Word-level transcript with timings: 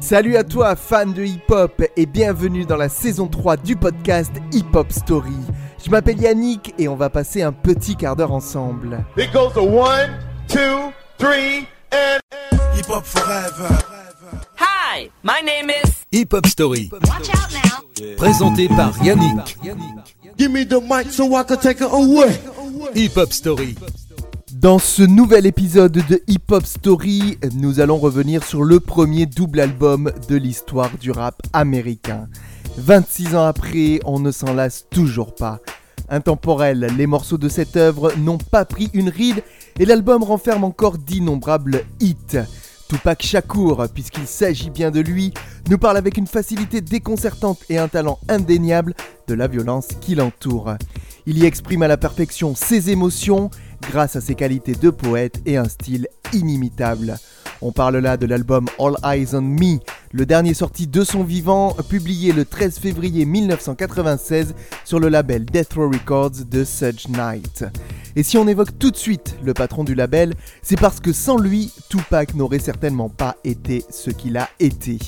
Salut 0.00 0.36
à 0.36 0.44
toi, 0.44 0.76
fan 0.76 1.12
de 1.12 1.24
hip-hop, 1.24 1.82
et 1.96 2.06
bienvenue 2.06 2.64
dans 2.64 2.76
la 2.76 2.88
saison 2.88 3.26
3 3.26 3.56
du 3.56 3.76
podcast 3.76 4.30
Hip 4.52 4.64
Hop 4.74 4.92
Story. 4.92 5.34
Je 5.84 5.90
m'appelle 5.90 6.20
Yannick 6.20 6.74
et 6.78 6.88
on 6.88 6.94
va 6.96 7.10
passer 7.10 7.42
un 7.42 7.52
petit 7.52 7.96
quart 7.96 8.16
d'heure 8.16 8.32
ensemble. 8.32 9.04
It 9.16 9.32
goes 9.32 9.52
to 9.54 9.62
one, 9.62 10.10
two, 10.48 10.92
three, 11.18 11.66
and. 11.92 12.20
Hip 12.76 12.88
Hop 12.88 13.04
Forever. 13.04 13.68
Hi, 14.58 15.10
my 15.22 15.42
name 15.44 15.70
is. 15.70 15.90
Hip 16.12 16.32
Hop 16.32 16.46
Story, 16.46 16.88
Watch 16.92 17.28
out 17.30 17.50
now. 17.52 18.14
présenté 18.16 18.68
par 18.68 18.92
Yannick. 19.04 19.58
Give 20.38 20.50
me 20.50 20.64
the 20.64 20.80
mic 20.80 21.10
so 21.12 21.34
I 21.36 21.42
can 21.42 21.56
take 21.56 21.80
it 21.80 21.90
away. 21.90 22.38
Hip 22.94 23.16
Hop 23.16 23.32
Story, 23.32 23.74
Dans 24.60 24.80
ce 24.80 25.02
nouvel 25.02 25.46
épisode 25.46 25.92
de 25.92 26.20
Hip 26.26 26.50
Hop 26.50 26.66
Story, 26.66 27.38
nous 27.54 27.78
allons 27.78 27.96
revenir 27.96 28.42
sur 28.42 28.64
le 28.64 28.80
premier 28.80 29.24
double 29.24 29.60
album 29.60 30.10
de 30.28 30.34
l'histoire 30.34 30.90
du 30.98 31.12
rap 31.12 31.40
américain. 31.52 32.28
26 32.76 33.36
ans 33.36 33.44
après, 33.44 34.00
on 34.04 34.18
ne 34.18 34.32
s'en 34.32 34.54
lasse 34.54 34.86
toujours 34.90 35.36
pas. 35.36 35.60
Intemporel, 36.08 36.92
les 36.96 37.06
morceaux 37.06 37.38
de 37.38 37.48
cette 37.48 37.76
œuvre 37.76 38.12
n'ont 38.18 38.38
pas 38.38 38.64
pris 38.64 38.90
une 38.94 39.10
ride 39.10 39.44
et 39.78 39.86
l'album 39.86 40.24
renferme 40.24 40.64
encore 40.64 40.98
d'innombrables 40.98 41.84
hits. 42.00 42.40
Tupac 42.88 43.22
Shakur, 43.22 43.86
puisqu'il 43.94 44.26
s'agit 44.26 44.70
bien 44.70 44.90
de 44.90 44.98
lui, 44.98 45.32
nous 45.70 45.78
parle 45.78 45.98
avec 45.98 46.16
une 46.16 46.26
facilité 46.26 46.80
déconcertante 46.80 47.60
et 47.68 47.78
un 47.78 47.86
talent 47.86 48.18
indéniable 48.28 48.94
de 49.28 49.34
la 49.34 49.46
violence 49.46 49.88
qui 50.00 50.16
l'entoure. 50.16 50.74
Il 51.26 51.38
y 51.38 51.44
exprime 51.44 51.82
à 51.82 51.88
la 51.88 51.98
perfection 51.98 52.54
ses 52.54 52.90
émotions 52.90 53.50
grâce 53.82 54.16
à 54.16 54.20
ses 54.20 54.34
qualités 54.34 54.74
de 54.74 54.90
poète 54.90 55.40
et 55.46 55.56
un 55.56 55.68
style 55.68 56.08
inimitable. 56.32 57.16
On 57.60 57.72
parle 57.72 57.96
là 57.98 58.16
de 58.16 58.26
l'album 58.26 58.66
All 58.78 58.94
Eyes 59.04 59.34
on 59.34 59.42
Me, 59.42 59.78
le 60.12 60.26
dernier 60.26 60.54
sorti 60.54 60.86
de 60.86 61.02
son 61.02 61.24
vivant, 61.24 61.74
publié 61.88 62.32
le 62.32 62.44
13 62.44 62.78
février 62.78 63.24
1996 63.24 64.54
sur 64.84 65.00
le 65.00 65.08
label 65.08 65.44
Death 65.44 65.74
Row 65.74 65.90
Records 65.90 66.44
de 66.48 66.62
Suge 66.62 67.08
Knight. 67.08 67.64
Et 68.18 68.24
si 68.24 68.36
on 68.36 68.48
évoque 68.48 68.76
tout 68.80 68.90
de 68.90 68.96
suite 68.96 69.36
le 69.44 69.54
patron 69.54 69.84
du 69.84 69.94
label, 69.94 70.34
c'est 70.60 70.74
parce 70.76 70.98
que 70.98 71.12
sans 71.12 71.38
lui, 71.38 71.70
Tupac 71.88 72.34
n'aurait 72.34 72.58
certainement 72.58 73.08
pas 73.08 73.36
été 73.44 73.84
ce 73.90 74.10
qu'il 74.10 74.36
a 74.36 74.48
été. 74.58 74.98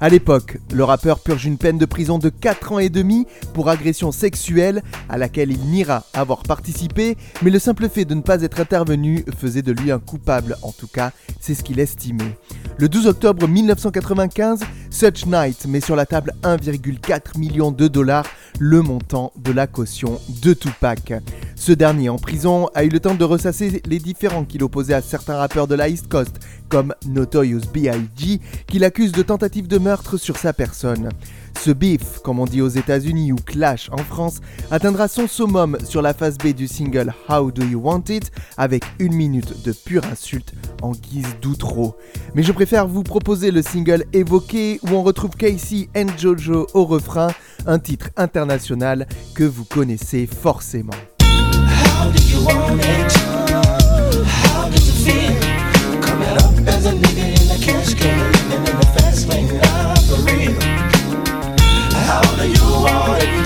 À 0.00 0.08
l'époque, 0.08 0.58
le 0.74 0.82
rappeur 0.82 1.20
purge 1.20 1.44
une 1.44 1.58
peine 1.58 1.78
de 1.78 1.86
prison 1.86 2.18
de 2.18 2.28
4 2.28 2.72
ans 2.72 2.78
et 2.80 2.88
demi 2.88 3.24
pour 3.54 3.68
agression 3.68 4.10
sexuelle 4.10 4.82
à 5.08 5.16
laquelle 5.16 5.52
il 5.52 5.60
niera 5.60 6.02
avoir 6.12 6.42
participé, 6.42 7.16
mais 7.40 7.52
le 7.52 7.60
simple 7.60 7.88
fait 7.88 8.04
de 8.04 8.14
ne 8.14 8.20
pas 8.20 8.42
être 8.42 8.58
intervenu 8.58 9.24
faisait 9.38 9.62
de 9.62 9.70
lui 9.70 9.92
un 9.92 10.00
coupable, 10.00 10.56
en 10.62 10.72
tout 10.72 10.88
cas, 10.88 11.12
c'est 11.38 11.54
ce 11.54 11.62
qu'il 11.62 11.78
estimait. 11.78 12.36
Le 12.78 12.88
12 12.88 13.06
octobre 13.06 13.46
1995, 13.46 14.60
Such 14.90 15.26
Knight 15.26 15.66
met 15.66 15.80
sur 15.80 15.94
la 15.94 16.04
table 16.04 16.34
1,4 16.42 17.38
million 17.38 17.70
de 17.70 17.86
dollars, 17.86 18.26
le 18.58 18.82
montant 18.82 19.32
de 19.36 19.52
la 19.52 19.68
caution 19.68 20.20
de 20.42 20.52
Tupac. 20.52 21.12
Ce 21.66 21.72
dernier, 21.72 22.08
en 22.10 22.16
prison, 22.16 22.68
a 22.76 22.84
eu 22.84 22.88
le 22.88 23.00
temps 23.00 23.16
de 23.16 23.24
ressasser 23.24 23.82
les 23.86 23.98
différends 23.98 24.44
qu'il 24.44 24.62
opposait 24.62 24.94
à 24.94 25.02
certains 25.02 25.34
rappeurs 25.34 25.66
de 25.66 25.74
la 25.74 25.88
East 25.88 26.06
Coast, 26.06 26.38
comme 26.68 26.94
Notorious 27.08 27.62
B.I.G., 27.74 28.40
qu'il 28.68 28.84
accuse 28.84 29.10
de 29.10 29.22
tentative 29.22 29.66
de 29.66 29.78
meurtre 29.78 30.16
sur 30.16 30.36
sa 30.36 30.52
personne. 30.52 31.08
Ce 31.58 31.72
beef, 31.72 32.20
comme 32.22 32.38
on 32.38 32.44
dit 32.44 32.62
aux 32.62 32.68
États-Unis 32.68 33.32
ou 33.32 33.36
clash 33.44 33.90
en 33.90 33.96
France, 33.96 34.38
atteindra 34.70 35.08
son 35.08 35.26
summum 35.26 35.76
sur 35.84 36.02
la 36.02 36.14
phase 36.14 36.38
B 36.38 36.54
du 36.54 36.68
single 36.68 37.12
How 37.28 37.50
Do 37.50 37.64
You 37.64 37.80
Want 37.80 38.04
It, 38.10 38.30
avec 38.56 38.84
une 39.00 39.14
minute 39.14 39.64
de 39.64 39.72
pure 39.72 40.04
insulte 40.04 40.54
en 40.82 40.92
guise 40.92 41.34
d'outro. 41.42 41.96
Mais 42.36 42.44
je 42.44 42.52
préfère 42.52 42.86
vous 42.86 43.02
proposer 43.02 43.50
le 43.50 43.62
single 43.62 44.04
évoqué 44.12 44.78
où 44.84 44.90
on 44.90 45.02
retrouve 45.02 45.30
Casey 45.30 45.88
and 45.96 46.16
Jojo 46.16 46.68
au 46.74 46.84
refrain, 46.84 47.32
un 47.66 47.80
titre 47.80 48.10
international 48.16 49.08
que 49.34 49.42
vous 49.42 49.64
connaissez 49.64 50.28
forcément. 50.28 50.94
You 52.36 52.44
want 52.44 52.76
me? 52.76 52.84
How 54.24 54.68
does 54.68 54.88
it 54.88 54.98
feel? 55.04 55.34
Coming 56.02 56.36
up 56.44 56.54
as 56.68 56.86
a 56.86 56.92
nigga 56.92 57.26
in 57.40 57.46
the 57.48 57.58
cash 57.64 57.94
game, 57.94 58.18
living 58.50 58.66
in 58.66 58.76
the 58.80 58.86
fast 58.94 59.28
lane, 59.28 59.48
not 59.58 59.98
for 60.00 60.18
real. 60.26 60.54
How 62.06 62.22
do 62.36 62.48
you 62.48 62.64
want 62.84 63.22
it? 63.22 63.45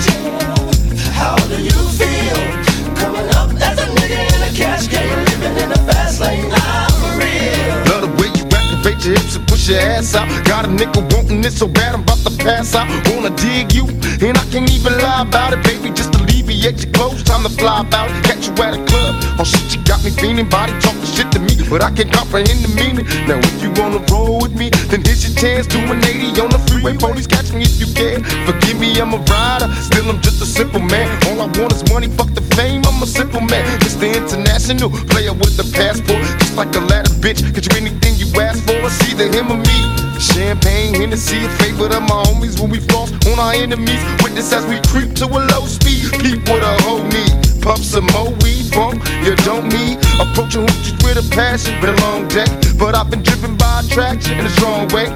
Push 9.61 9.69
your 9.69 9.79
ass 9.79 10.15
out. 10.15 10.27
Got 10.45 10.65
a 10.65 10.69
nigga 10.69 11.01
wanting 11.13 11.43
it 11.43 11.53
so 11.53 11.67
bad 11.67 11.93
I'm 11.93 12.01
about 12.01 12.19
to 12.25 12.31
pass 12.37 12.75
out. 12.75 12.87
Wanna 13.09 13.29
dig 13.35 13.73
you, 13.73 13.85
and 14.25 14.37
I 14.37 14.45
can't 14.51 14.69
even 14.71 14.97
lie 14.97 15.21
about 15.21 15.53
it, 15.53 15.63
baby. 15.63 15.89
Just 15.93 16.15
alleviate 16.15 16.83
your 16.83 16.91
clothes, 16.93 17.23
time 17.23 17.43
to 17.43 17.49
fly 17.49 17.81
about. 17.81 18.09
Catch 18.23 18.47
you 18.47 18.53
at 18.63 18.73
a 18.73 18.83
club. 18.85 19.15
Oh 19.39 19.43
shit, 19.43 19.75
you 19.75 19.83
got 19.83 20.03
me 20.03 20.11
feeling, 20.11 20.49
body 20.49 20.73
talking 20.79 21.05
shit 21.05 21.31
to 21.33 21.39
me, 21.39 21.53
but 21.69 21.83
I 21.83 21.91
can't 21.91 22.11
comprehend 22.11 22.61
the 22.65 22.71
meaning. 22.75 23.05
Now 23.27 23.37
if 23.37 23.61
you 23.61 23.71
wanna 23.77 24.01
roll 24.11 24.41
with 24.41 24.55
me, 24.55 24.69
then 24.89 25.01
here's 25.03 25.21
your 25.25 25.35
chance. 25.37 25.67
Do 25.67 25.79
an 25.79 26.03
80 26.03 26.41
on 26.41 26.49
the 26.49 26.59
freeway. 26.67 26.97
Police 26.97 27.27
catch 27.27 27.51
me 27.53 27.63
if 27.63 27.79
you 27.79 27.89
can. 27.93 28.23
Forgive 28.45 28.79
me, 28.79 28.99
I'm 28.99 29.13
a 29.13 29.17
rider. 29.17 29.67
Still, 29.75 30.09
I'm 30.09 30.21
just 30.21 30.41
a 30.41 30.45
simple 30.45 30.81
man. 30.81 31.07
All 31.27 31.41
I 31.41 31.47
want 31.59 31.73
is 31.73 31.83
money, 31.91 32.07
fuck 32.09 32.33
the 32.33 32.41
fame. 32.57 32.81
I'm 32.85 33.01
a 33.01 33.07
simple 33.07 33.41
man. 33.41 33.63
Mr. 33.81 34.09
International 34.09 34.89
player 35.11 35.33
with 35.33 35.55
the 35.57 35.65
passport, 35.77 36.23
just 36.39 36.55
like 36.55 36.73
a 36.75 36.81
ladder, 36.81 37.10
bitch. 37.21 37.39
Get 37.53 37.69
you 37.69 37.77
anything 37.77 38.17
you 38.17 38.27
ask 38.41 38.59
for, 38.65 38.81
it's 38.81 38.99
either 39.07 39.29
him 39.29 39.53
or 39.53 39.61
me. 39.61 39.77
Champagne, 40.19 40.93
Hennessy, 40.93 41.45
a 41.45 41.49
favorite 41.61 41.93
of 41.93 42.01
my 42.03 42.21
homies 42.25 42.59
when 42.59 42.69
we 42.69 42.79
floss 42.79 43.13
on 43.29 43.39
our 43.39 43.53
enemies. 43.53 44.01
Witness 44.21 44.51
as 44.51 44.65
we 44.65 44.81
creep 44.89 45.15
to 45.21 45.25
a 45.25 45.39
low 45.53 45.65
speed. 45.65 46.09
Peep 46.19 46.41
with 46.49 46.65
a 46.65 46.73
whole 46.83 47.03
need. 47.05 47.33
Pump 47.61 47.79
some 47.79 48.05
more 48.17 48.33
weed, 48.41 48.69
bump, 48.73 49.05
you 49.23 49.35
don't 49.47 49.69
need. 49.69 50.01
Approaching 50.19 50.65
hoochies 50.65 50.97
with 51.05 51.21
a 51.21 51.25
passion, 51.33 51.79
been 51.79 51.93
a 51.93 52.01
long 52.01 52.27
day. 52.27 52.49
But 52.77 52.95
I've 52.95 53.09
been 53.09 53.23
driven 53.23 53.55
by 53.55 53.81
attraction 53.85 54.39
in 54.39 54.45
a 54.45 54.49
strong 54.49 54.87
way. 54.89 55.07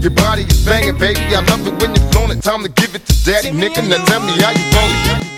Your 0.00 0.10
body 0.10 0.42
is 0.42 0.64
banging, 0.64 0.98
baby. 0.98 1.20
I 1.36 1.44
love 1.46 1.66
it 1.66 1.74
when 1.80 1.94
you're 1.94 2.08
flown 2.10 2.30
it. 2.32 2.42
Time 2.42 2.62
to 2.64 2.68
give 2.68 2.94
it 2.94 3.04
to 3.06 3.14
daddy, 3.24 3.50
nigga. 3.50 3.86
Now 3.88 4.04
tell 4.04 4.20
me 4.20 4.32
how 4.40 4.50
you 4.50 4.66
want 4.74 4.92
it. 5.20 5.32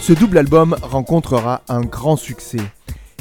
Ce 0.00 0.12
double 0.12 0.38
album 0.38 0.76
rencontrera 0.82 1.62
un 1.68 1.82
grand 1.82 2.16
succès. 2.16 2.60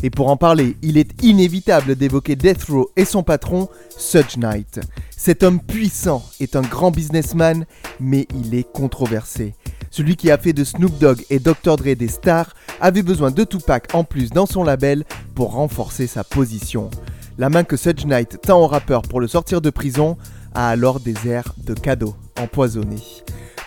Et 0.04 0.10
pour 0.10 0.28
en 0.28 0.36
parler, 0.36 0.76
il 0.82 0.98
est 0.98 1.24
inévitable 1.24 1.96
d'évoquer 1.96 2.36
Death 2.36 2.66
Row 2.66 2.92
et 2.98 3.06
son 3.06 3.24
patron, 3.24 3.70
Suge 3.98 4.38
Knight. 4.38 4.82
Cet 5.16 5.44
homme 5.44 5.62
puissant 5.62 6.22
est 6.42 6.58
un 6.58 6.62
grand 6.62 6.92
businessman, 6.92 7.66
mais 8.02 8.28
il 8.36 8.54
est 8.54 8.70
controversé. 8.70 9.56
Celui 9.92 10.18
qui 10.18 10.30
a 10.30 10.38
fait 10.38 10.52
de 10.52 10.66
Snoop 10.66 10.98
Dogg 11.00 11.24
et 11.30 11.40
Dr. 11.40 11.78
Dre 11.78 11.96
des 11.96 12.10
stars 12.10 12.54
avait 12.82 13.02
besoin 13.02 13.32
de 13.32 13.46
Tupac 13.46 13.96
en 13.96 14.04
plus 14.04 14.30
dans 14.30 14.46
son 14.46 14.66
label 14.66 15.06
pour 15.36 15.54
renforcer 15.54 16.06
sa 16.06 16.26
position. 16.26 16.90
La 17.38 17.50
main 17.50 17.64
que 17.64 17.78
Suge 17.78 18.06
Knight 18.06 18.42
tend 18.42 18.60
au 18.60 18.68
rappeur 18.68 19.04
pour 19.04 19.22
le 19.22 19.28
sortir 19.28 19.62
de 19.62 19.70
prison 19.70 20.18
a 20.54 20.68
alors 20.68 21.00
des 21.00 21.16
airs 21.28 21.56
de 21.58 21.74
cadeau 21.74 22.14
empoisonné. 22.38 22.98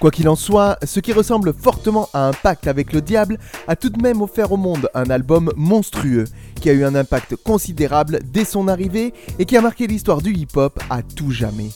Quoi 0.00 0.10
qu'il 0.10 0.28
en 0.28 0.36
soit, 0.36 0.78
ce 0.84 1.00
qui 1.00 1.12
ressemble 1.12 1.54
fortement 1.54 2.08
à 2.12 2.28
un 2.28 2.32
pacte 2.32 2.66
avec 2.66 2.92
le 2.92 3.00
diable 3.00 3.38
a 3.66 3.76
tout 3.76 3.88
de 3.88 4.00
même 4.02 4.20
offert 4.20 4.52
au 4.52 4.58
monde 4.58 4.90
un 4.92 5.08
album 5.08 5.50
monstrueux 5.56 6.24
qui 6.60 6.68
a 6.68 6.74
eu 6.74 6.84
un 6.84 6.94
impact 6.94 7.36
considérable 7.36 8.20
dès 8.24 8.44
son 8.44 8.68
arrivée 8.68 9.14
et 9.38 9.46
qui 9.46 9.56
a 9.56 9.62
marqué 9.62 9.86
l'histoire 9.86 10.20
du 10.20 10.34
hip-hop 10.34 10.78
à 10.90 11.02
tout 11.02 11.30
jamais. 11.30 11.70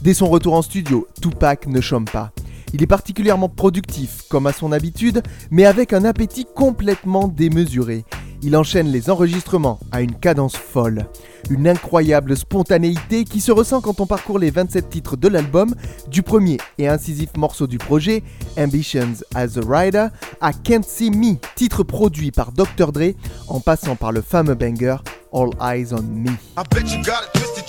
Dès 0.00 0.14
son 0.14 0.30
retour 0.30 0.54
en 0.54 0.62
studio, 0.62 1.06
Tupac 1.20 1.66
ne 1.66 1.82
chôme 1.82 2.06
pas. 2.06 2.32
Il 2.72 2.82
est 2.82 2.86
particulièrement 2.86 3.50
productif, 3.50 4.22
comme 4.30 4.46
à 4.46 4.52
son 4.52 4.72
habitude, 4.72 5.22
mais 5.50 5.66
avec 5.66 5.92
un 5.92 6.04
appétit 6.04 6.46
complètement 6.54 7.28
démesuré. 7.28 8.04
Il 8.42 8.56
enchaîne 8.56 8.88
les 8.88 9.10
enregistrements 9.10 9.80
à 9.92 10.00
une 10.00 10.14
cadence 10.14 10.56
folle. 10.56 11.06
Une 11.48 11.68
incroyable 11.68 12.36
spontanéité 12.36 13.24
qui 13.24 13.40
se 13.40 13.52
ressent 13.52 13.80
quand 13.80 14.00
on 14.00 14.06
parcourt 14.06 14.38
les 14.38 14.50
27 14.50 14.90
titres 14.90 15.16
de 15.16 15.28
l'album, 15.28 15.74
du 16.08 16.22
premier 16.22 16.58
et 16.78 16.88
incisif 16.88 17.30
morceau 17.36 17.66
du 17.66 17.78
projet, 17.78 18.22
Ambitions 18.58 19.22
as 19.34 19.56
a 19.56 19.60
Rider, 19.66 20.08
à 20.40 20.52
Can't 20.52 20.82
See 20.84 21.10
Me, 21.10 21.36
titre 21.54 21.82
produit 21.82 22.30
par 22.30 22.52
Dr. 22.52 22.92
Dre, 22.92 23.14
en 23.48 23.60
passant 23.60 23.96
par 23.96 24.12
le 24.12 24.20
fameux 24.20 24.54
banger 24.54 24.96
All 25.32 25.50
Eyes 25.60 25.92
on 25.92 26.02
Me. 26.02 26.30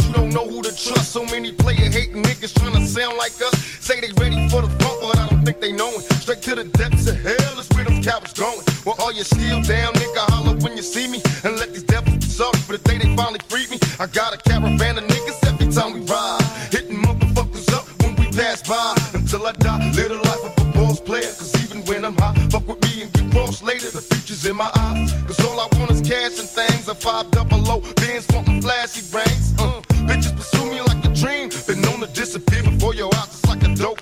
You 0.07 0.13
don't 0.13 0.33
know 0.33 0.48
who 0.48 0.62
to 0.62 0.69
trust. 0.69 1.12
So 1.12 1.25
many 1.25 1.51
player 1.51 1.89
hating 1.89 2.24
niggas 2.24 2.53
trying 2.59 2.74
to 2.74 2.86
sound 2.88 3.18
like 3.18 3.33
us. 3.42 3.56
Say 3.80 4.00
they 4.00 4.12
ready 4.21 4.48
for 4.50 4.62
the 4.62 4.71
bump, 4.81 5.01
but 5.01 5.18
I 5.18 5.27
don't 5.30 5.44
think 5.44 5.59
they 5.59 5.71
know 5.71 5.89
it. 5.89 6.03
Straight 6.21 6.42
to 6.44 6.56
the 6.56 6.65
depths 6.65 7.07
of 7.07 7.18
hell 7.21 7.59
is 7.59 7.68
where 7.75 7.86
them 7.86 8.01
cowards 8.03 8.33
going. 8.33 8.65
Well, 8.86 8.95
all 9.00 9.12
you 9.12 9.24
still 9.24 9.62
down, 9.62 9.94
nigga, 9.94 10.24
holler 10.31 10.57
when 10.57 10.75
you 10.77 10.83
see 10.83 11.07
me. 11.07 11.21
And 11.44 11.57
let 11.57 11.74
these 11.74 11.83
devils 11.83 12.15
be 12.15 12.25
sorry 12.25 12.57
for 12.59 12.77
the 12.77 12.83
day 12.89 12.98
they 12.98 13.15
finally 13.15 13.39
freed 13.50 13.69
me. 13.69 13.77
I 14.00 14.07
got 14.07 14.33
a 14.33 14.38
caravan 14.38 14.98
of 14.98 15.06
niggas 15.06 15.39
every 15.48 15.71
time 15.71 15.94
we 15.94 16.01
ride. 16.06 16.42
Hitting 16.71 16.98
motherfuckers 16.98 17.71
up 17.74 17.86
when 18.01 18.15
we 18.15 18.25
pass 18.31 18.62
by. 18.68 18.95
Until 19.13 19.45
I 19.45 19.51
die, 19.53 19.92
future's 24.31 24.50
in 24.50 24.56
my 24.56 24.72
eyes. 24.75 25.13
Cause 25.25 25.39
all 25.45 25.60
I 25.60 25.68
want 25.78 25.92
is 25.92 26.01
cash 26.01 26.39
and 26.39 26.50
things. 26.50 26.88
A 26.88 26.95
five 26.95 27.30
double 27.31 27.69
O, 27.69 27.80
bands 27.95 28.28
wanting 28.33 28.62
flashy 28.62 29.01
brains. 29.12 29.54
Uh, 29.60 29.81
bitches 30.07 30.36
pursue 30.36 30.66
me 30.69 30.81
like 30.81 31.04
a 31.06 31.13
dream. 31.13 31.50
Been 31.68 31.81
known 31.81 32.00
to 32.01 32.07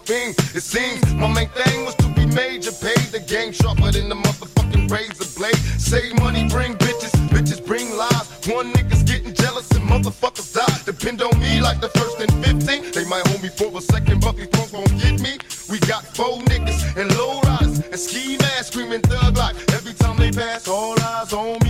game. 0.10 0.34
It 0.58 0.64
seems 0.64 1.00
my 1.14 1.28
main 1.32 1.50
thing 1.50 1.86
was 1.86 1.94
to 2.02 2.08
be 2.18 2.26
major, 2.26 2.72
pay 2.72 2.98
the 3.14 3.22
game 3.22 3.54
sharper 3.54 3.92
than 3.92 4.10
the 4.10 4.16
motherfucking 4.16 4.90
razor 4.90 5.30
blade. 5.38 5.62
Save 5.78 6.18
money, 6.20 6.50
bring 6.50 6.74
bitches, 6.76 7.14
bitches 7.30 7.64
bring 7.64 7.96
lies. 7.96 8.28
One 8.50 8.74
nigga's 8.74 9.04
getting 9.04 9.36
jealous 9.36 9.70
and 9.78 9.88
motherfuckers 9.88 10.50
die. 10.52 10.80
Depend 10.86 11.22
on 11.22 11.40
me 11.40 11.62
like 11.62 11.80
the 11.80 11.90
first 11.90 12.20
and 12.20 12.34
15. 12.44 12.92
They 12.92 13.06
might 13.06 13.26
hold 13.28 13.44
me 13.44 13.50
for 13.50 13.70
a 13.78 13.82
second, 13.82 14.22
but 14.22 14.36
these 14.36 14.48
punks 14.48 14.74
won't 14.74 14.96
get 15.00 15.22
me. 15.22 15.38
We 15.70 15.78
got 15.86 16.04
four 16.18 16.40
niggas 16.52 16.82
and 17.00 17.16
low 17.16 17.40
riders 17.42 17.78
and 17.86 18.00
ski 18.00 18.38
masks 18.38 18.68
screaming 18.70 19.02
thug 19.02 19.38
life. 19.38 19.58
Every 19.78 19.94
time 20.40 20.48
they 20.48 20.54
pass, 20.54 20.68
all 20.68 21.00
eyes 21.02 21.34
on 21.34 21.60
me. 21.64 21.69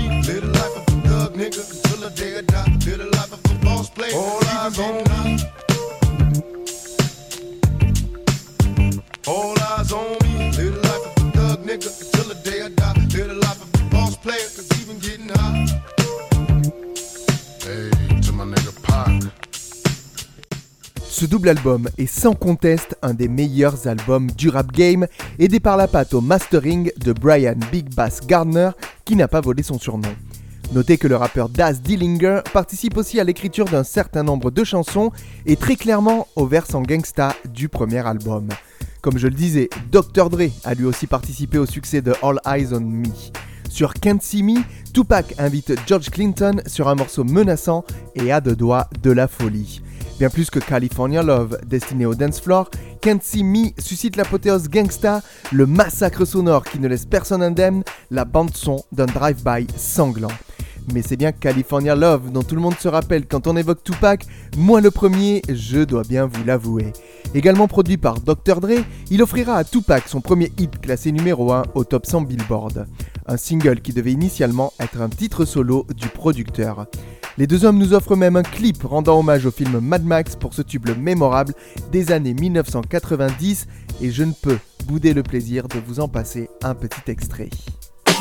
Double 21.30 21.50
album 21.50 21.88
est 22.00 22.08
sans 22.08 22.34
conteste 22.34 22.98
un 23.04 23.14
des 23.14 23.28
meilleurs 23.28 23.88
albums 23.88 24.32
du 24.32 24.50
rap 24.50 24.72
game, 24.72 25.06
aidé 25.38 25.60
par 25.60 25.78
la 25.78 25.88
patte 25.88 26.16
au 26.16 26.22
mastering 26.22 26.92
de 26.98 27.14
Brian 27.14 27.56
Big 27.72 27.94
Bass 27.94 28.26
Gardner, 28.26 28.72
qui 29.06 29.16
n'a 29.16 29.28
pas 29.28 29.40
volé 29.40 29.62
son 29.62 29.78
surnom. 29.78 30.10
Notez 30.74 30.98
que 30.98 31.08
le 31.08 31.16
rappeur 31.16 31.50
Daz 31.50 31.82
Dillinger 31.82 32.42
participe 32.52 32.98
aussi 32.98 33.20
à 33.20 33.24
l'écriture 33.24 33.66
d'un 33.66 33.84
certain 33.84 34.24
nombre 34.24 34.50
de 34.50 34.64
chansons 34.64 35.12
et 35.46 35.56
très 35.56 35.76
clairement 35.76 36.28
au 36.36 36.48
versant 36.48 36.82
gangsta 36.82 37.36
du 37.54 37.70
premier 37.70 38.06
album. 38.06 38.50
Comme 39.02 39.20
je 39.20 39.28
le 39.28 39.36
disais, 39.36 39.70
Dr. 39.92 40.30
Dre 40.32 40.50
a 40.64 40.74
lui 40.74 40.86
aussi 40.86 41.06
participé 41.06 41.60
au 41.60 41.68
succès 41.68 42.02
de 42.02 42.14
All 42.24 42.40
Eyes 42.48 42.74
on 42.74 42.82
Me. 42.82 43.08
Sur 43.70 43.94
Can't 43.94 44.20
See 44.22 44.42
Me, 44.42 44.62
Tupac 44.94 45.36
invite 45.38 45.74
George 45.86 46.10
Clinton 46.10 46.62
sur 46.66 46.88
un 46.88 46.96
morceau 46.96 47.24
menaçant 47.24 47.86
et 48.16 48.32
à 48.32 48.42
deux 48.42 48.56
doigts 48.56 48.90
de 49.04 49.12
la 49.12 49.28
folie. 49.28 49.82
Bien 50.20 50.30
plus 50.30 50.50
que 50.50 50.60
California 50.60 51.24
Love, 51.24 51.60
destiné 51.66 52.06
au 52.06 52.14
dance 52.14 52.42
floor, 52.42 52.70
Can't 53.02 53.22
See 53.22 53.42
Me 53.42 53.70
suscite 53.78 54.18
l'apothéose 54.18 54.68
gangsta, 54.68 55.22
le 55.54 55.66
massacre 55.66 56.26
sonore 56.26 56.66
qui 56.66 56.78
ne 56.78 56.90
laisse 56.90 57.06
personne 57.06 57.42
indemne, 57.42 57.86
la 58.12 58.26
bande-son 58.26 58.84
d'un 58.92 59.06
drive-by 59.06 59.68
sanglant. 59.78 60.28
Mais 60.94 61.04
c'est 61.04 61.16
bien 61.16 61.32
California 61.32 61.96
Love 61.96 62.34
dont 62.34 62.44
tout 62.44 62.56
le 62.56 62.60
monde 62.60 62.78
se 62.78 62.90
rappelle 62.90 63.28
quand 63.28 63.48
on 63.48 63.56
évoque 63.56 63.82
Tupac, 63.82 64.26
moi 64.58 64.82
le 64.82 64.92
premier, 64.92 65.42
je 65.48 65.86
dois 65.86 66.04
bien 66.04 66.26
vous 66.26 66.44
l'avouer. 66.44 66.92
Également 67.34 67.70
produit 67.70 67.96
par 67.96 68.20
Dr. 68.20 68.60
Dre, 68.60 68.84
il 69.10 69.24
offrira 69.24 69.56
à 69.56 69.64
Tupac 69.64 70.10
son 70.10 70.20
premier 70.20 70.52
hit 70.58 70.82
classé 70.82 71.14
numéro 71.14 71.54
1 71.54 71.64
au 71.76 71.86
top 71.86 72.06
100 72.06 72.24
Billboard. 72.24 72.88
Un 73.26 73.38
single 73.38 73.80
qui 73.80 73.94
devait 73.94 74.12
initialement 74.12 74.74
être 74.82 75.00
un 75.00 75.08
titre 75.08 75.46
solo 75.46 75.88
du 75.96 76.10
producteur. 76.10 76.88
Les 77.40 77.48
deux 77.48 77.64
hommes 77.64 77.78
nous 77.78 77.94
offrent 77.94 78.18
même 78.18 78.36
un 78.36 78.44
clip 78.44 78.84
rendant 78.84 79.18
hommage 79.18 79.46
au 79.46 79.52
film 79.52 79.80
Mad 79.80 80.04
Max 80.04 80.36
pour 80.36 80.54
ce 80.54 80.62
tube 80.62 80.90
mémorable 80.98 81.54
des 81.90 82.12
années 82.12 82.34
1990 82.34 83.66
et 84.02 84.12
je 84.12 84.26
ne 84.26 84.34
peux 84.34 84.58
bouder 84.88 85.14
le 85.14 85.24
plaisir 85.24 85.70
de 85.70 85.80
vous 85.80 86.02
en 86.02 86.10
passer 86.10 86.50
un 86.64 86.76
petit 86.76 87.10
extrait. 87.10 87.50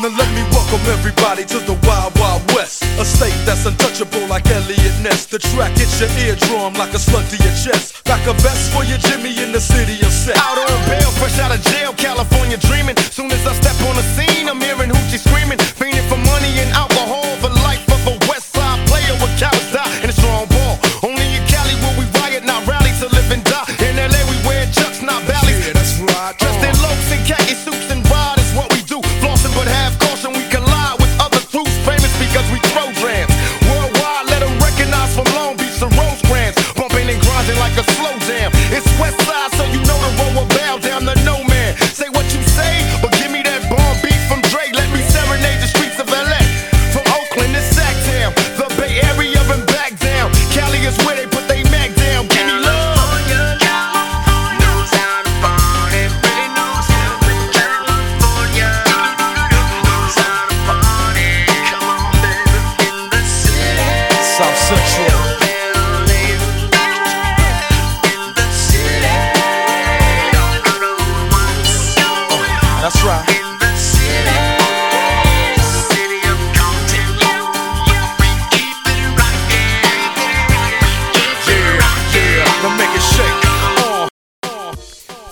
Now 0.00 0.14
let 0.14 0.30
me 0.30 0.46
welcome 0.54 0.78
everybody 0.94 1.42
to 1.50 1.58
the 1.66 1.74
Wild 1.82 2.14
Wild 2.14 2.46
West. 2.54 2.84
A 3.00 3.04
state 3.04 3.34
that's 3.44 3.66
untouchable 3.66 4.22
like 4.30 4.46
Elliot 4.46 4.94
Ness. 5.02 5.26
The 5.26 5.40
track 5.40 5.74
hits 5.74 5.98
your 5.98 6.08
eardrum 6.22 6.78
like 6.78 6.94
a 6.94 7.00
slug 7.00 7.26
to 7.34 7.36
your 7.42 7.50
chest. 7.58 8.04
Back 8.04 8.24
a 8.30 8.34
vest 8.38 8.70
for 8.70 8.84
your 8.84 8.98
Jimmy 8.98 9.34
in 9.42 9.50
the 9.50 9.58
city 9.58 9.98
of 10.06 10.14
sex. 10.14 10.38
Out 10.38 10.54
on 10.54 10.70
bail, 10.86 11.10
fresh 11.18 11.36
out 11.42 11.50
of 11.50 11.60
jail, 11.74 11.92
California 11.94 12.58
dreaming. 12.70 12.94
Soon 13.10 13.32
as 13.32 13.44
I 13.44 13.54
step 13.58 13.74
on 13.90 13.96
the 13.98 14.06
scene, 14.14 14.48
I'm 14.48 14.60
hearing 14.62 14.94
hoochie 14.94 15.18
screaming. 15.18 15.58
Fiending 15.74 16.06
for 16.06 16.22
money 16.30 16.54
and 16.62 16.70
alcohol, 16.78 17.27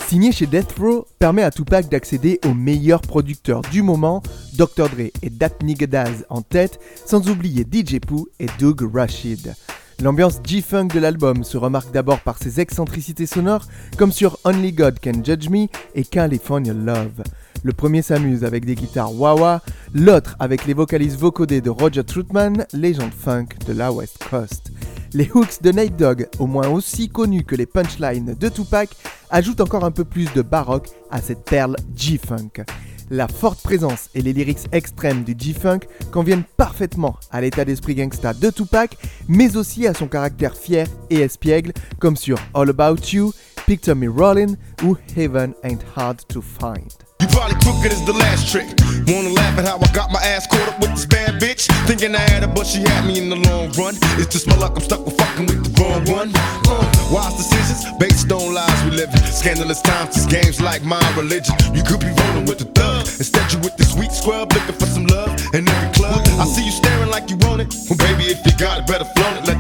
Signé 0.09 0.31
chez 0.31 0.47
Death 0.47 0.79
Row 0.79 1.05
permet 1.19 1.43
à 1.43 1.51
Tupac 1.51 1.89
d'accéder 1.89 2.39
aux 2.47 2.55
meilleurs 2.55 3.01
producteurs 3.01 3.63
du 3.73 3.83
moment, 3.83 4.23
Dr. 4.55 4.89
Dre 4.89 5.11
et 5.21 5.31
Dat 5.31 5.49
Nigga 5.65 6.05
en 6.31 6.43
tête, 6.43 6.79
sans 7.05 7.29
oublier 7.29 7.65
DJ 7.65 7.99
Pooh 7.99 8.29
et 8.39 8.47
Doug 8.61 8.89
Rashid. 8.95 9.55
L'ambiance 10.01 10.39
G-Funk 10.45 10.89
de 10.95 11.01
l'album 11.01 11.43
se 11.43 11.57
remarque 11.57 11.91
d'abord 11.91 12.21
par 12.21 12.39
ses 12.39 12.61
excentricités 12.61 13.27
sonores, 13.27 13.67
comme 13.99 14.13
sur 14.13 14.39
Only 14.45 14.73
God 14.73 15.01
Can 15.03 15.25
Judge 15.25 15.49
Me 15.49 15.67
et 15.97 16.05
California 16.05 16.73
Love. 16.73 17.25
Le 17.65 17.73
premier 17.73 18.03
s'amuse 18.03 18.45
avec 18.45 18.65
des 18.65 18.77
guitares 18.77 19.13
wah-wah, 19.13 19.61
l'autre 19.93 20.37
avec 20.39 20.67
les 20.67 20.75
vocalises 20.75 21.17
vocodées 21.17 21.61
de 21.61 21.71
Roger 21.71 22.05
Troutman, 22.05 22.65
légende 22.73 23.11
funk 23.13 23.47
de 23.67 23.73
la 23.73 23.91
West 23.91 24.23
Coast. 24.31 24.71
Les 25.17 25.31
hooks 25.33 25.63
de 25.63 25.73
Nate 25.73 25.97
Dogg, 25.97 26.29
au 26.39 26.47
moins 26.47 26.69
aussi 26.69 27.09
connus 27.09 27.45
que 27.45 27.57
les 27.57 27.65
punchlines 27.65 28.37
de 28.39 28.49
Tupac, 28.51 28.91
ajoutent 29.31 29.63
encore 29.63 29.87
un 29.87 29.91
peu 29.91 30.05
plus 30.05 30.31
de 30.35 30.43
baroque 30.43 30.91
à 31.11 31.23
cette 31.23 31.43
perle 31.43 31.75
G-Funk. 31.97 32.67
La 33.09 33.27
forte 33.27 33.63
présence 33.63 34.11
et 34.15 34.21
les 34.21 34.35
lyrics 34.35 34.69
extrêmes 34.73 35.25
du 35.25 35.35
G-Funk 35.35 35.89
conviennent 36.13 36.45
parfaitement 36.59 37.17
à 37.31 37.41
l'état 37.41 37.65
d'esprit 37.65 37.95
gangsta 37.95 38.35
de 38.35 38.51
Tupac, 38.51 38.95
mais 39.27 39.57
aussi 39.57 39.87
à 39.87 39.95
son 39.95 40.07
caractère 40.07 40.55
fier 40.55 40.87
et 41.09 41.21
espiègle, 41.21 41.73
comme 41.99 42.17
sur 42.17 42.37
All 42.53 42.69
About 42.69 43.01
You, 43.11 43.33
Picture 43.65 43.97
Me 43.97 44.11
Rollin' 44.11 44.57
ou 44.85 44.99
Heaven 45.17 45.55
Ain't 45.65 45.81
Hard 45.97 46.27
to 46.29 46.43
Find. 46.43 47.06
You 47.27 47.35
probably 47.35 47.59
crooked 47.59 47.91
as 47.91 48.05
the 48.07 48.13
last 48.13 48.47
trick. 48.53 48.71
Wanna 49.11 49.35
laugh 49.35 49.59
at 49.59 49.67
how 49.67 49.83
I 49.83 49.91
got 49.91 50.13
my 50.13 50.23
ass 50.23 50.47
caught 50.47 50.69
up 50.69 50.79
with 50.79 50.95
this 50.95 51.07
bad 51.07 51.43
bitch? 51.43 51.67
Thinking 51.91 52.15
I 52.15 52.23
had 52.31 52.47
her, 52.47 52.53
but 52.55 52.67
she 52.67 52.87
had 52.87 53.05
me 53.05 53.19
in 53.19 53.29
the 53.29 53.37
long 53.51 53.73
run. 53.75 53.99
It's 54.15 54.31
just 54.31 54.47
my 54.47 54.55
luck, 54.57 54.77
I'm 54.77 54.83
stuck 54.83 55.05
with 55.05 55.19
fucking 55.19 55.47
with 55.47 55.67
the 55.67 55.73
wrong 55.83 56.07
one. 56.07 56.31
Uh, 56.71 56.87
wise 57.11 57.35
decisions 57.35 57.83
based 57.99 58.31
on 58.31 58.55
lies 58.55 58.79
we 58.85 58.93
live 58.95 59.11
in. 59.11 59.19
Scandalous 59.27 59.83
times, 59.83 60.15
this 60.15 60.27
game's 60.27 60.61
like 60.61 60.85
my 60.85 61.03
religion. 61.19 61.55
You 61.75 61.83
could 61.83 61.99
be 61.99 62.15
rolling 62.15 62.47
with 62.47 62.59
the 62.63 62.71
thug. 62.79 63.03
Instead, 63.19 63.53
you 63.53 63.59
with 63.59 63.77
the 63.77 63.85
sweet 63.85 64.13
scrub 64.13 64.53
looking 64.53 64.79
for 64.79 64.87
some 64.87 65.07
love 65.11 65.35
in 65.51 65.67
every 65.67 65.91
club. 65.99 66.23
I 66.39 66.47
see 66.47 66.63
you 66.63 66.71
staring 66.71 67.11
like 67.11 67.27
you 67.29 67.39
want 67.43 67.59
it. 67.59 67.75
Well, 67.91 67.99
baby, 67.99 68.31
if 68.31 68.39
you 68.47 68.55
got 68.55 68.79
it, 68.79 68.87
better 68.87 69.07
flaunt 69.19 69.43
it. 69.43 69.51
Let 69.51 69.56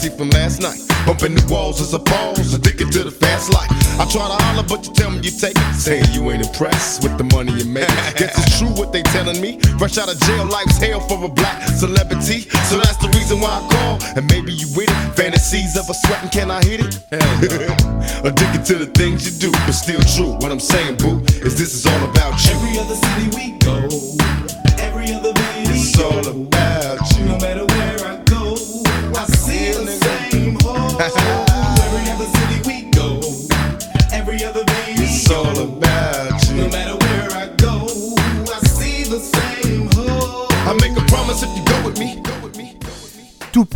still 0.00 0.16
from 0.16 0.30
last 0.30 0.60
night. 0.60 0.80
Bumping 1.06 1.34
the 1.34 1.44
walls 1.52 1.80
as 1.80 1.92
a 1.92 1.98
pause, 1.98 2.54
addicted 2.54 2.92
to 2.92 3.04
the 3.04 3.10
fast 3.10 3.52
life. 3.52 3.68
I 4.00 4.04
try 4.08 4.28
to 4.28 4.38
holler, 4.44 4.64
but 4.64 4.86
you 4.86 4.92
tell 4.92 5.10
me 5.10 5.20
you 5.20 5.30
take 5.30 5.56
it. 5.56 5.74
Saying 5.74 6.04
you 6.12 6.30
ain't 6.30 6.44
impressed 6.46 7.02
with 7.02 7.16
the 7.18 7.24
money 7.24 7.52
you 7.52 7.64
make. 7.64 7.88
Guess 8.16 8.32
it's 8.36 8.58
true 8.58 8.72
what 8.72 8.92
they 8.92 9.02
telling 9.12 9.40
me. 9.40 9.60
Fresh 9.78 9.98
out 9.98 10.12
of 10.12 10.18
jail, 10.20 10.46
life's 10.46 10.78
hell 10.78 11.00
for 11.00 11.22
a 11.24 11.28
black 11.28 11.68
celebrity. 11.68 12.48
So 12.68 12.76
that's 12.80 12.96
the 12.96 13.08
reason 13.16 13.40
why 13.40 13.52
I 13.52 13.62
call. 13.72 13.96
And 14.16 14.24
maybe 14.30 14.52
you 14.52 14.68
with 14.76 14.88
it. 14.88 15.00
Fantasies 15.16 15.76
of 15.76 15.88
a 15.88 15.94
sweating, 15.94 16.30
can 16.30 16.50
I 16.50 16.62
hit 16.64 16.80
it? 16.80 16.96
Addicted 18.24 18.64
to 18.72 18.74
the 18.76 18.90
things 18.96 19.24
you 19.28 19.32
do, 19.36 19.52
but 19.66 19.72
still 19.72 20.00
true. 20.16 20.32
What 20.40 20.52
I'm 20.52 20.60
saying, 20.60 20.96
boo, 20.96 21.20
is 21.44 21.56
this 21.56 21.74
is 21.74 21.84
all 21.86 22.04
about 22.08 22.40
you. 22.44 22.56
Every 22.56 22.78
other 22.78 22.96
city 22.96 23.26
we 23.36 23.58
go, 23.58 23.79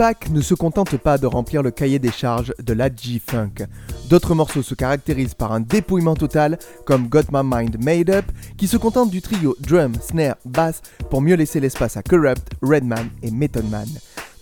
Tupac 0.05 0.29
ne 0.29 0.43
se 0.43 0.53
contente 0.53 0.99
pas 0.99 1.17
de 1.17 1.27
remplir 1.27 1.63
le 1.63 1.71
cahier 1.71 1.99
des 1.99 2.11
charges 2.11 2.53
de 2.63 2.75
la 2.75 2.95
G-Funk. 2.95 3.67
D'autres 4.11 4.35
morceaux 4.35 4.61
se 4.61 4.75
caractérisent 4.75 5.33
par 5.33 5.53
un 5.53 5.61
dépouillement 5.61 6.15
total, 6.15 6.59
comme 6.85 7.09
Got 7.09 7.33
My 7.33 7.41
Mind 7.43 7.83
Made 7.83 8.11
Up, 8.11 8.27
qui 8.59 8.69
se 8.69 8.77
contente 8.77 9.09
du 9.09 9.23
trio 9.23 9.57
drum, 9.61 9.95
snare, 9.95 10.37
bass 10.45 10.83
pour 11.09 11.23
mieux 11.23 11.37
laisser 11.37 11.59
l'espace 11.59 11.97
à 11.97 12.03
Corrupt, 12.03 12.47
Redman 12.61 13.09
et 13.23 13.31
Method 13.31 13.65
Man. 13.71 13.89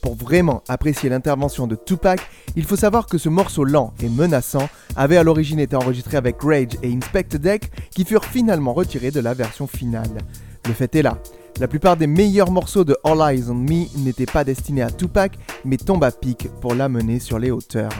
Pour 0.01 0.17
vraiment 0.17 0.65
apprécier 0.67 1.09
l'intervention 1.09 1.69
de 1.69 1.77
Tupac, 1.77 2.21
il 2.57 2.65
faut 2.65 2.75
savoir 2.75 3.07
que 3.07 3.19
ce 3.19 3.29
morceau 3.29 3.63
lent 3.63 3.95
et 4.03 4.09
menaçant 4.09 4.69
avait 4.97 5.17
à 5.17 5.23
l'origine 5.23 5.61
été 5.61 5.77
enregistré 5.77 6.17
avec 6.17 6.43
Rage 6.43 6.77
et 6.83 6.93
Inspect 6.93 7.39
Deck 7.39 7.71
qui 7.95 8.05
furent 8.05 8.25
finalement 8.25 8.73
retirés 8.73 9.13
de 9.13 9.21
la 9.21 9.33
version 9.33 9.69
finale. 9.69 10.11
Le 10.67 10.73
fait 10.73 10.93
est 10.97 11.03
là. 11.03 11.19
La 11.61 11.69
plupart 11.69 11.97
des 11.97 12.07
meilleurs 12.07 12.51
morceaux 12.51 12.85
de 12.85 12.97
All 13.05 13.21
Eyes 13.21 13.45
on 13.49 13.55
Me 13.55 13.87
n'étaient 13.99 14.27
pas 14.27 14.43
destinés 14.43 14.83
à 14.83 14.91
Tupac, 14.91 15.39
mais 15.65 15.77
tombent 15.77 16.05
à 16.05 16.11
pic 16.11 16.49
pour 16.61 16.75
l'amener 16.75 17.21
sur 17.21 17.39
les 17.39 17.51
hauteurs. 17.51 17.93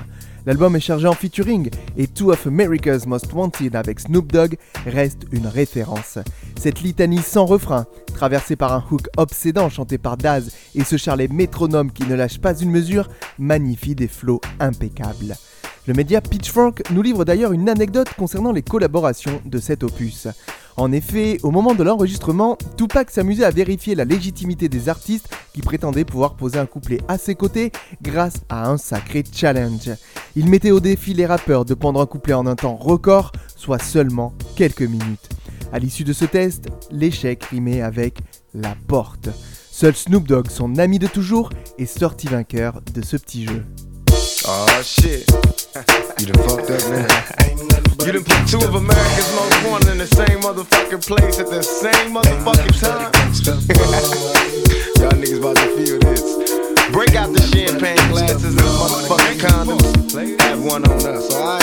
L'album 0.45 0.75
est 0.75 0.81
chargé 0.81 1.07
en 1.07 1.13
featuring 1.13 1.71
et 1.97 2.09
Two 2.09 2.33
of 2.33 2.47
America's 2.49 3.07
Most 3.07 3.33
Wanted 3.33 3.77
avec 3.77 4.01
Snoop 4.01 4.33
Dogg 4.33 4.57
reste 4.87 5.27
une 5.31 5.47
référence. 5.47 6.19
Cette 6.59 6.81
litanie 6.81 7.23
sans 7.23 7.47
refrain, 7.47 7.87
traversée 8.15 8.57
par 8.57 8.73
un 8.73 8.85
hook 8.91 9.07
obsédant 9.17 9.69
chanté 9.69 9.99
par 9.99 10.17
Daz 10.17 10.51
et 10.75 10.83
ce 10.83 10.97
charlet 10.97 11.29
métronome 11.29 11.93
qui 11.93 12.05
ne 12.07 12.17
lâche 12.17 12.41
pas 12.41 12.59
une 12.59 12.71
mesure, 12.71 13.09
magnifie 13.39 13.95
des 13.95 14.09
flots 14.09 14.41
impeccables. 14.59 15.37
Le 15.87 15.95
média 15.95 16.21
Pitchfork 16.21 16.91
nous 16.91 17.03
livre 17.03 17.25
d'ailleurs 17.25 17.53
une 17.53 17.69
anecdote 17.69 18.09
concernant 18.17 18.53
les 18.53 18.63
collaborations 18.63 19.41
de 19.45 19.59
cet 19.59 19.83
opus. 19.83 20.29
En 20.77 20.91
effet, 20.93 21.39
au 21.43 21.51
moment 21.51 21.75
de 21.75 21.83
l'enregistrement, 21.83 22.57
Tupac 22.77 23.11
s'amusait 23.11 23.45
à 23.45 23.51
vérifier 23.51 23.95
la 23.95 24.05
légitimité 24.05 24.69
des 24.69 24.89
artistes 24.89 25.29
qui 25.53 25.61
prétendaient 25.61 26.05
pouvoir 26.05 26.35
poser 26.35 26.59
un 26.59 26.67
couplet 26.67 26.99
à 27.09 27.19
ses 27.19 27.35
côtés 27.35 27.73
grâce 28.01 28.41
à 28.49 28.69
un 28.69 28.79
sacré 28.79 29.23
challenge. 29.31 29.91
Il 30.35 30.49
mettait 30.49 30.71
au 30.71 30.81
défi 30.81 31.13
les 31.13 31.27
rappeurs 31.27 31.65
de 31.65 31.75
pondre 31.75 32.01
un 32.01 32.07
couplet 32.07 32.35
en 32.35 32.47
un 32.47 32.57
temps 32.57 32.77
record, 32.77 33.33
soit 33.57 33.83
seulement 33.83 34.33
quelques 34.57 34.83
minutes. 34.83 35.29
À 35.73 35.79
l'issue 35.79 36.05
de 36.05 36.13
ce 36.13 36.25
test, 36.25 36.69
l'échec 36.91 37.45
rimait 37.45 37.83
avec 37.83 38.19
la 38.55 38.75
porte. 38.89 39.29
Seul 39.71 39.95
Snoop 39.95 40.27
Dogg, 40.27 40.49
son 40.49 40.77
ami 40.79 40.99
de 40.99 41.07
toujours, 41.07 41.51
est 41.79 41.87
sorti 41.87 42.29
vainqueur 42.29 42.81
de 42.95 43.03
ce 43.03 43.17
petit 43.17 43.47
jeu. 43.47 43.65
Oh 44.45 44.83
shit. 44.83 45.31
You 46.19 46.27
done 46.27 46.49
fucked 46.49 46.71
up, 46.71 46.91
man. 46.91 47.09
You 48.05 48.13
done 48.13 48.25
put 48.25 48.49
two 48.49 48.59
of 48.59 48.75
America's 48.75 49.35
most 49.37 49.67
wanted 49.69 49.93
in 49.93 49.99
the 49.99 50.07
same 50.07 50.41
motherfucking 50.41 51.07
place 51.07 51.39
at 51.39 51.47
the 51.47 51.63
same 51.63 52.13
motherfucking 52.13 52.81
time. 52.81 53.13
Y'all 55.03 55.13
niggas 55.13 55.39
about 55.39 55.57
to 55.57 55.77
feel 55.77 55.99
this. 56.01 56.52
Break 56.91 57.15
out 57.15 57.33
the 57.33 57.41
champagne 57.55 57.97
glasses 58.11 58.45
and 58.45 58.59
motherfucking 58.59 59.39
condoms. 59.39 60.41
Have 60.41 60.65
one 60.65 60.85
on 60.85 61.07
us, 61.07 61.33
alright? 61.35 61.63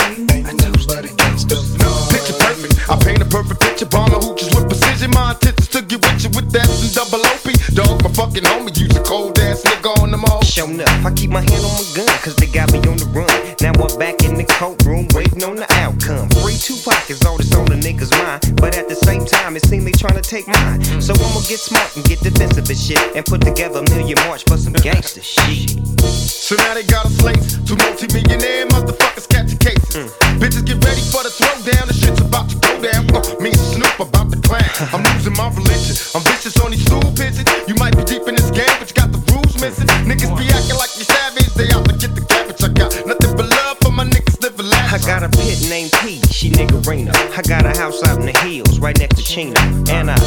Picture 2.10 2.38
perfect. 2.38 2.90
I 2.90 2.96
paint 2.98 3.22
a 3.22 3.24
perfect 3.26 3.60
picture. 3.60 3.86
Bomber 3.86 4.16
hooches 4.16 4.54
with 4.54 4.66
precision. 4.68 5.10
My 5.12 5.32
intentions 5.32 5.68
to 5.68 5.82
get 5.82 6.00
with 6.00 6.24
you 6.24 6.30
with 6.30 6.50
that 6.52 6.68
and 6.68 6.92
double 6.94 7.22
OP. 7.22 7.46
Dog, 7.74 8.02
my 8.02 8.10
fucking 8.10 8.44
homie. 8.44 8.76
Use 8.76 8.96
a 8.96 9.02
cold 9.02 9.38
ass 9.38 9.62
nigga 9.62 9.92
on 10.02 10.10
them 10.10 10.24
all. 10.24 10.42
Show 10.42 10.66
enough, 10.66 10.88
I 11.04 11.12
keep 11.12 11.30
my 11.30 11.40
hand 11.40 11.64
on 11.64 11.72
my 11.72 11.86
gun, 11.94 12.08
cause 12.24 12.34
they 12.36 12.46
got 12.46 12.72
me 12.72 12.78
on 12.88 12.96
the 12.96 13.06
run. 13.14 13.30
Now 13.60 13.72
I'm 13.76 13.98
back 13.98 14.24
in 14.24 14.34
the 14.34 14.44
courtroom, 14.44 15.06
waiting 15.14 15.44
on 15.44 15.56
the 15.56 15.68
outcome. 15.74 16.28
Free 16.42 16.56
two 16.56 16.76
pockets, 16.82 17.24
all 17.24 17.36
this 17.36 17.54
on 17.54 17.66
the 17.66 17.76
niggas' 17.76 18.10
mind. 18.18 18.56
But 18.56 18.76
at 18.76 18.88
the 18.88 18.96
same 18.96 19.24
time, 19.24 19.54
it 19.56 19.64
seems 19.66 19.84
they 19.84 19.92
to 19.92 20.22
take 20.22 20.48
mine. 20.48 20.82
So 21.00 21.14
I'ma 21.14 21.40
get 21.46 21.60
smart 21.60 21.94
and 21.96 22.04
get 22.04 22.20
defensive 22.20 22.68
and 22.68 22.78
shit. 22.78 23.00
And 23.14 23.24
put 23.24 23.42
together 23.42 23.80
a 23.80 23.90
million 23.90 24.18
march 24.26 24.44
for 24.44 24.56
some 24.56 24.72
gangster 25.14 25.42
shit. 25.42 25.70
So 26.00 26.56
now 26.56 26.74
they 26.74 26.84
got 26.84 27.06
us 27.06 27.20
laced. 27.22 27.66
Two 27.66 27.76
multi-millionaire 27.76 28.66
motherfuckers 28.66 29.28
catch 29.28 29.58
cases. 29.58 30.12
Bitches 30.38 30.64
get 30.64 30.82
ready 30.84 31.02
for 31.10 31.22
the 31.22 31.30
throwdown. 31.30 31.86
The 31.86 31.94
shit's 31.94 32.20
about 32.20 32.50
to 32.50 32.56
go 32.56 32.80
down. 32.82 33.10
Uh, 33.10 33.22
me 33.40 33.50
and 33.50 33.66
Snoop 33.74 33.98
about 33.98 34.30
to 34.30 34.38
clown. 34.40 34.62
I'm 34.94 35.02
losing 35.14 35.34
my 35.34 35.48
religion. 35.50 35.96
I'm 36.14 36.22
vicious 36.22 36.58
on 36.60 36.70
these 36.70 36.84
stool 36.84 37.02
pigeons. 37.14 37.46
You 37.66 37.74
might 37.76 37.96
be 37.96 38.04
deep 38.04 38.26
in 38.28 38.34
this 38.34 38.50
game, 38.50 38.70
but 38.78 38.86
you 38.90 38.94
got 38.94 39.10
the 39.10 39.22
rules 39.34 39.54
missing. 39.60 39.86
Niggas 40.06 40.30
be 40.38 40.46
acting 40.50 40.78
like 40.78 40.92
you 40.94 41.06
savage. 41.06 41.50
They 41.58 41.70
out 41.74 41.86
to 41.86 41.94
get 41.98 42.14
the 42.14 42.24
cabbage. 42.26 42.62
I 42.62 42.68
got 42.70 42.94
nothing 43.06 43.34
but 43.36 43.48
love 43.50 43.78
for 43.82 43.90
my 43.90 44.04
niggas 44.04 44.42
living 44.42 44.70
I 44.70 44.98
got 45.06 45.22
a 45.22 45.30
pit 45.30 45.58
named 45.70 45.92
P, 46.02 46.20
she 46.30 46.50
niggerina. 46.50 47.14
I 47.14 47.42
got 47.42 47.64
a 47.64 47.74
house 47.78 48.02
out 48.06 48.18
in 48.18 48.26
the 48.26 48.36
hills, 48.42 48.78
right 48.78 48.98
next 48.98 49.16
to 49.16 49.22
Chino. 49.22 49.60
And 49.90 50.10
I 50.10 50.18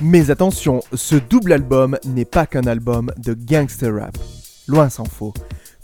Mais 0.00 0.30
attention, 0.30 0.80
ce 0.94 1.16
double 1.16 1.52
album 1.52 1.98
n'est 2.06 2.24
pas 2.24 2.46
qu'un 2.46 2.66
album 2.66 3.12
de 3.18 3.34
gangster 3.34 3.94
rap. 3.94 4.16
Loin 4.68 4.88
s'en 4.88 5.04
faut. 5.04 5.34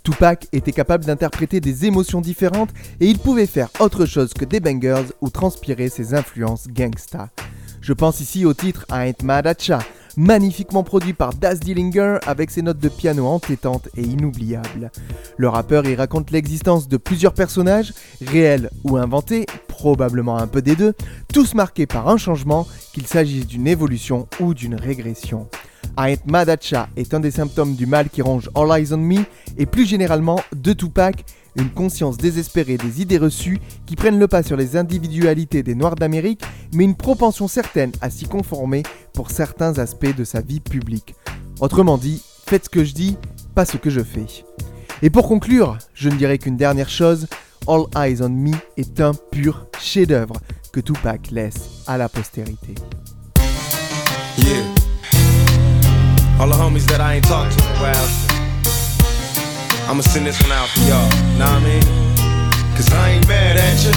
Tupac 0.03 0.47
était 0.53 0.73
capable 0.73 1.05
d'interpréter 1.05 1.61
des 1.61 1.85
émotions 1.85 2.23
différentes 2.23 2.71
et 3.01 3.07
il 3.07 3.19
pouvait 3.19 3.47
faire 3.47 3.69
autre 3.81 4.07
chose 4.07 4.33
que 4.33 4.47
des 4.47 4.61
bangers 4.61 5.13
ou 5.21 5.29
transpirer 5.29 5.91
ses 5.91 6.15
influences 6.15 6.69
gangsta. 6.69 7.29
Je 7.81 7.93
pense 7.95 8.21
ici 8.21 8.45
au 8.45 8.53
titre 8.53 8.85
Ain't 8.93 9.25
Mad 9.25 9.47
at 9.47 9.57
magnifiquement 10.17 10.83
produit 10.83 11.15
par 11.15 11.33
Daz 11.33 11.61
Dillinger 11.61 12.19
avec 12.27 12.51
ses 12.51 12.63
notes 12.63 12.79
de 12.79 12.89
piano 12.89 13.27
entêtantes 13.27 13.89
et 13.97 14.03
inoubliables. 14.03 14.91
Le 15.37 15.49
rappeur 15.49 15.87
y 15.87 15.95
raconte 15.95 16.31
l'existence 16.31 16.89
de 16.89 16.97
plusieurs 16.97 17.33
personnages, 17.33 17.95
réels 18.21 18.71
ou 18.85 18.97
inventés, 18.97 19.47
probablement 19.69 20.37
un 20.37 20.47
peu 20.47 20.61
des 20.61 20.77
deux, 20.77 20.93
tous 21.33 21.55
marqués 21.55 21.87
par 21.87 22.09
un 22.09 22.19
changement, 22.19 22.67
qu'il 22.93 23.07
s'agisse 23.07 23.47
d'une 23.47 23.67
évolution 23.67 24.29
ou 24.41 24.53
d'une 24.53 24.75
régression. 24.75 25.49
Ain't 25.97 26.27
Mad 26.27 26.49
at 26.51 26.89
est 26.97 27.15
un 27.15 27.21
des 27.21 27.31
symptômes 27.31 27.75
du 27.75 27.87
mal 27.87 28.11
qui 28.11 28.21
ronge 28.23 28.51
All 28.55 28.79
Eyes 28.79 28.93
on 28.93 28.99
Me 28.99 29.25
et 29.57 29.67
plus 29.67 29.87
généralement 29.87 30.39
de 30.55 30.73
Tupac, 30.73 31.25
une 31.57 31.71
conscience 31.71 32.17
désespérée 32.17 32.77
des 32.77 33.01
idées 33.01 33.19
reçues 33.19 33.61
qui 33.87 33.97
prennent 33.97 34.19
le 34.19 34.29
pas 34.29 34.43
sur 34.43 34.57
les 34.57 34.77
individualités 34.77 35.63
des 35.63 35.75
Noirs 35.75 35.97
d'Amérique, 35.97 36.43
mais 36.73 36.85
une 36.85 36.97
propension 36.97 37.49
certaine 37.49 37.93
à 38.01 38.11
s'y 38.11 38.27
conformer 38.27 38.83
pour 39.13 39.31
certains 39.31 39.79
aspects 39.79 40.17
de 40.17 40.25
sa 40.25 40.41
vie 40.41 40.61
publique. 40.61 41.15
Autrement 41.61 41.99
dit, 41.99 42.23
faites 42.47 42.65
ce 42.65 42.71
que 42.71 42.85
je 42.85 42.95
dis, 42.95 43.17
pas 43.55 43.65
ce 43.65 43.77
que 43.77 43.91
je 43.91 44.01
fais. 44.01 44.27
Et 45.03 45.11
pour 45.11 45.29
conclure, 45.29 45.79
je 45.95 46.09
ne 46.09 46.17
dirai 46.17 46.39
qu'une 46.39 46.57
dernière 46.57 46.91
chose, 46.91 47.27
All 47.67 47.85
Eyes 47.97 48.23
on 48.23 48.29
Me 48.31 48.53
est 48.77 49.01
un 49.01 49.13
pur 49.15 49.67
chef-d'œuvre 49.79 50.37
que 50.73 50.81
Tupac 50.81 51.31
laisse 51.31 51.83
à 51.87 51.97
la 51.97 52.09
postérité. 52.09 52.75
I'ma 59.91 60.03
send 60.03 60.25
this 60.25 60.41
one 60.41 60.53
out 60.53 60.69
for 60.69 60.87
y'all. 60.87 61.11
Know 61.35 61.51
what 61.51 61.59
I 61.59 61.67
mean? 61.67 61.83
Cause 62.79 62.93
I 62.95 63.11
ain't 63.11 63.27
mad 63.27 63.59
at 63.59 63.75
you. 63.83 63.91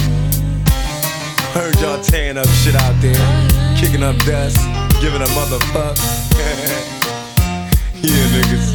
Heard 1.54 1.78
y'all 1.78 2.02
tearing 2.02 2.36
up 2.36 2.48
shit 2.66 2.74
out 2.74 2.98
there. 2.98 3.14
Kicking 3.78 4.02
up 4.02 4.18
dust. 4.26 4.58
Giving 4.98 5.22
a 5.22 5.30
motherfuck. 5.38 5.94
yeah, 8.02 8.26
niggas. 8.34 8.74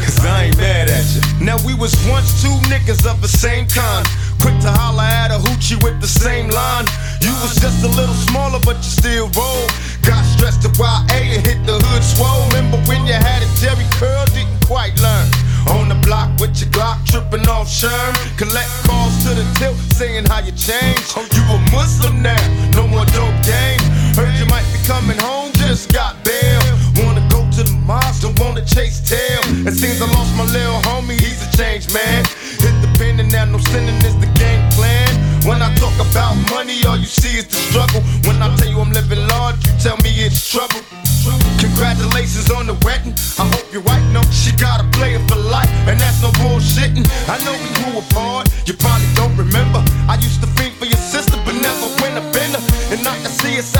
Cause 0.00 0.24
I 0.24 0.44
ain't 0.44 0.56
mad 0.56 0.88
at 0.88 1.04
you. 1.12 1.20
Now 1.44 1.60
we 1.60 1.74
was 1.74 1.92
once 2.08 2.40
two 2.40 2.56
niggas 2.72 3.04
of 3.04 3.20
the 3.20 3.28
same 3.28 3.66
kind. 3.68 4.08
Quick 4.40 4.56
to 4.64 4.72
holler 4.72 5.04
at 5.04 5.28
a 5.28 5.36
hoochie 5.44 5.76
with 5.84 6.00
the 6.00 6.08
same 6.08 6.48
line. 6.48 6.86
You 7.20 7.36
was 7.44 7.60
just 7.60 7.84
a 7.84 7.88
little 8.00 8.16
smaller, 8.32 8.60
but 8.64 8.76
you 8.80 8.92
still 8.96 9.28
roll. 9.36 9.68
Got 10.00 10.24
stressed 10.24 10.62
to 10.62 10.72
YA 10.72 11.36
and 11.36 11.46
hit 11.46 11.60
the 11.68 11.76
hood 11.76 12.02
swole. 12.02 12.48
Remember 12.48 12.80
when 12.88 13.04
you 13.04 13.12
had 13.12 13.44
a 13.44 13.48
Jerry 13.60 13.84
curl, 14.00 14.24
didn't 14.32 14.56
quite 14.64 14.96
learn. 14.98 15.28
On 15.68 15.88
the 15.88 15.94
block 16.02 16.28
with 16.40 16.58
your 16.60 16.70
Glock, 16.70 17.04
tripping 17.06 17.46
off 17.48 17.68
Sherm. 17.68 18.14
Collect 18.36 18.70
calls 18.84 19.14
to 19.24 19.34
the 19.34 19.46
tilt, 19.58 19.76
saying 19.94 20.26
how 20.26 20.40
you 20.40 20.52
changed. 20.52 21.12
Oh, 21.16 21.26
you 21.32 21.42
a 21.54 21.58
Muslim 21.70 22.22
now, 22.22 22.42
no 22.74 22.86
more 22.88 23.06
dope 23.14 23.38
game. 23.44 23.80
Heard 24.16 24.34
you 24.38 24.46
might 24.46 24.61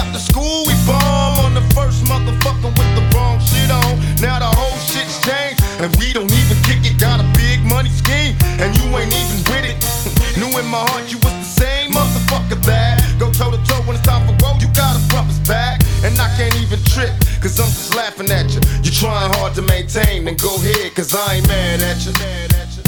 After 0.03 0.19
school, 0.19 0.67
we 0.67 0.75
bomb 0.85 1.39
on 1.47 1.55
the 1.55 1.63
first 1.79 2.03
motherfucker 2.11 2.75
with 2.75 2.93
the 2.99 3.05
wrong 3.15 3.39
shit 3.39 3.71
on. 3.71 3.95
Now 4.19 4.43
the 4.43 4.51
whole 4.51 4.77
shit's 4.83 5.15
changed, 5.23 5.63
and 5.79 5.95
we 5.95 6.13
don't 6.13 6.27
even 6.27 6.59
kick 6.67 6.83
it. 6.83 6.99
Got 6.99 7.21
a 7.21 7.27
big 7.39 7.63
money 7.63 7.89
scheme, 7.89 8.35
and 8.59 8.75
you 8.77 8.85
ain't 8.99 9.15
even 9.15 9.39
with 9.47 9.63
it. 9.63 9.79
Knew 10.39 10.51
in 10.59 10.67
my 10.67 10.83
heart 10.91 11.07
you 11.07 11.19
was 11.23 11.35
the 11.39 11.47
same 11.47 11.93
motherfucker 11.93 12.59
that 12.67 12.99
go 13.17 13.31
toe 13.31 13.55
to 13.55 13.63
toe 13.63 13.79
when 13.87 13.95
it's 13.95 14.03
time 14.05 14.27
for 14.27 14.35
growth. 14.43 14.61
You 14.61 14.67
got 14.75 14.99
a 14.99 15.03
brother's 15.07 15.39
back, 15.47 15.81
and 16.03 16.19
I 16.19 16.27
can't 16.35 16.57
even 16.59 16.83
trip, 16.83 17.15
cause 17.39 17.61
I'm 17.63 17.71
just 17.71 17.95
laughing 17.95 18.29
at 18.33 18.51
you. 18.51 18.61
You're 18.83 18.99
trying 18.99 19.31
hard 19.39 19.55
to 19.55 19.63
maintain, 19.63 20.25
then 20.25 20.35
go 20.35 20.51
ahead, 20.57 20.97
cause 20.97 21.15
I 21.15 21.37
ain't 21.37 21.47
mad 21.47 21.81
at 21.81 22.03
you. 22.03 22.13
Mad 22.19 22.51
at 22.59 22.75
you. 22.75 22.83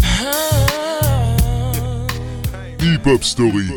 Deep 2.82 3.06
up 3.06 3.22
story. 3.22 3.70